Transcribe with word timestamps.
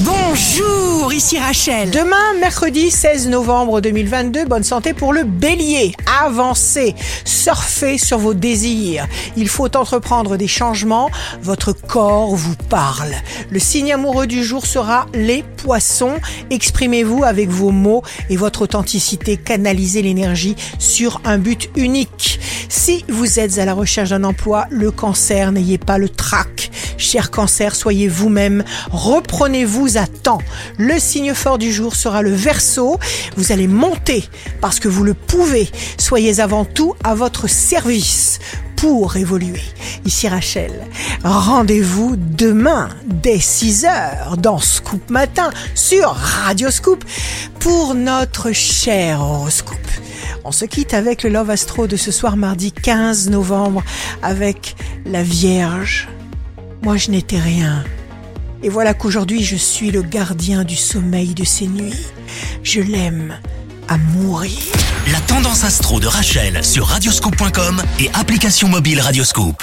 Bonjour, 0.00 1.12
ici 1.12 1.38
Rachel. 1.38 1.88
Demain, 1.88 2.34
mercredi 2.40 2.90
16 2.90 3.28
novembre 3.28 3.80
2022, 3.80 4.44
bonne 4.44 4.64
santé 4.64 4.92
pour 4.92 5.12
le 5.12 5.22
bélier. 5.22 5.94
Avancez, 6.20 6.96
surfez 7.24 7.96
sur 7.96 8.18
vos 8.18 8.34
désirs. 8.34 9.06
Il 9.36 9.48
faut 9.48 9.76
entreprendre 9.76 10.36
des 10.36 10.48
changements, 10.48 11.12
votre 11.40 11.70
corps 11.70 12.34
vous 12.34 12.56
parle. 12.68 13.12
Le 13.50 13.60
signe 13.60 13.92
amoureux 13.92 14.26
du 14.26 14.42
jour 14.42 14.66
sera 14.66 15.06
les 15.14 15.44
poissons. 15.44 16.16
Exprimez-vous 16.50 17.22
avec 17.22 17.48
vos 17.48 17.70
mots 17.70 18.02
et 18.30 18.36
votre 18.36 18.62
authenticité. 18.62 19.36
Canalisez 19.36 20.02
l'énergie 20.02 20.56
sur 20.80 21.20
un 21.24 21.38
but 21.38 21.70
unique. 21.76 22.40
Si 22.76 23.04
vous 23.08 23.38
êtes 23.38 23.58
à 23.58 23.64
la 23.64 23.72
recherche 23.72 24.10
d'un 24.10 24.24
emploi, 24.24 24.66
le 24.68 24.90
cancer, 24.90 25.52
n'ayez 25.52 25.78
pas 25.78 25.96
le 25.96 26.08
trac. 26.08 26.72
Cher 26.98 27.30
cancer, 27.30 27.76
soyez 27.76 28.08
vous-même, 28.08 28.64
reprenez-vous 28.90 29.96
à 29.96 30.08
temps. 30.08 30.42
Le 30.76 30.98
signe 30.98 31.34
fort 31.34 31.56
du 31.56 31.72
jour 31.72 31.94
sera 31.94 32.20
le 32.20 32.32
verso. 32.32 32.98
Vous 33.36 33.52
allez 33.52 33.68
monter 33.68 34.28
parce 34.60 34.80
que 34.80 34.88
vous 34.88 35.04
le 35.04 35.14
pouvez. 35.14 35.70
Soyez 35.98 36.40
avant 36.40 36.64
tout 36.64 36.96
à 37.04 37.14
votre 37.14 37.48
service 37.48 38.40
pour 38.74 39.16
évoluer. 39.16 39.62
Ici 40.04 40.26
Rachel, 40.26 40.72
rendez-vous 41.22 42.16
demain 42.16 42.88
dès 43.06 43.36
6h 43.36 44.36
dans 44.36 44.58
Scoop 44.58 45.10
Matin 45.10 45.50
sur 45.76 46.10
Radio 46.10 46.72
Scoop 46.72 47.04
pour 47.60 47.94
notre 47.94 48.50
cher 48.50 49.20
horoscope. 49.20 49.78
On 50.46 50.52
se 50.52 50.66
quitte 50.66 50.92
avec 50.92 51.22
le 51.22 51.30
Love 51.30 51.48
Astro 51.48 51.86
de 51.86 51.96
ce 51.96 52.12
soir 52.12 52.36
mardi 52.36 52.70
15 52.70 53.30
novembre 53.30 53.82
avec 54.22 54.76
la 55.06 55.22
Vierge. 55.22 56.08
Moi 56.82 56.98
je 56.98 57.10
n'étais 57.10 57.38
rien. 57.38 57.82
Et 58.62 58.68
voilà 58.68 58.92
qu'aujourd'hui 58.92 59.42
je 59.42 59.56
suis 59.56 59.90
le 59.90 60.02
gardien 60.02 60.64
du 60.64 60.76
sommeil 60.76 61.32
de 61.32 61.44
ces 61.44 61.66
nuits. 61.66 62.06
Je 62.62 62.82
l'aime 62.82 63.38
à 63.88 63.96
mourir. 63.96 64.58
La 65.10 65.20
tendance 65.20 65.64
astro 65.64 65.98
de 65.98 66.06
Rachel 66.06 66.62
sur 66.62 66.86
radioscope.com 66.86 67.82
et 67.98 68.10
application 68.14 68.68
mobile 68.68 69.00
Radioscope. 69.00 69.62